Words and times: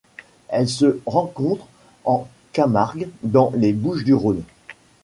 Elle 0.47 0.67
se 0.67 0.99
rencontre 1.05 1.67
en 2.05 2.27
Camargue 2.53 3.07
dans 3.21 3.51
les 3.55 3.71
Bouches-du-Rhône. 3.71 4.41